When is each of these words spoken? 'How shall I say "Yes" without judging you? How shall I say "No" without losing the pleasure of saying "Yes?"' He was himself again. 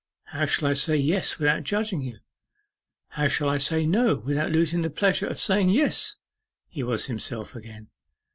'How 0.33 0.45
shall 0.45 0.67
I 0.67 0.73
say 0.73 0.95
"Yes" 0.97 1.37
without 1.37 1.61
judging 1.61 2.01
you? 2.01 2.17
How 3.09 3.27
shall 3.27 3.49
I 3.49 3.57
say 3.57 3.85
"No" 3.85 4.15
without 4.15 4.51
losing 4.51 4.81
the 4.81 4.89
pleasure 4.89 5.27
of 5.27 5.39
saying 5.39 5.69
"Yes?"' 5.69 6.15
He 6.67 6.81
was 6.81 7.05
himself 7.05 7.55
again. 7.55 7.89